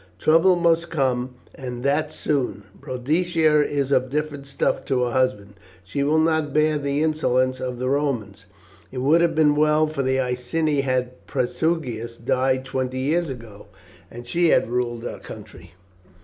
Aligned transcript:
Trouble 0.17 0.55
must 0.55 0.89
come, 0.89 1.35
and 1.53 1.83
that 1.83 2.11
soon. 2.11 2.63
Boadicea 2.73 3.61
is 3.61 3.91
of 3.91 4.09
different 4.09 4.47
stuff 4.47 4.83
to 4.85 5.03
her 5.03 5.11
husband; 5.11 5.53
she 5.83 6.01
will 6.01 6.17
not 6.17 6.55
bear 6.55 6.79
the 6.79 7.03
insolence 7.03 7.59
of 7.59 7.77
the 7.77 7.87
Romans. 7.87 8.47
It 8.91 8.97
would 8.97 9.21
have 9.21 9.35
been 9.35 9.55
well 9.55 9.85
for 9.85 10.01
the 10.01 10.19
Iceni 10.19 10.81
had 10.81 11.27
Prasutagus 11.27 12.17
died 12.17 12.65
twenty 12.65 12.97
years 12.97 13.29
ago 13.29 13.67
and 14.09 14.27
she 14.27 14.49
had 14.49 14.71
ruled 14.71 15.05
our 15.05 15.19
country." 15.19 15.75